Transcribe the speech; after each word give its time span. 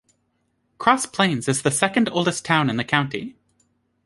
Cross 0.79 1.05
Plains 1.05 1.47
is 1.47 1.61
the 1.61 1.69
second 1.69 2.09
oldest 2.11 2.43
town 2.43 2.71
in 2.71 2.77
the 2.77 2.83
county. 2.83 3.35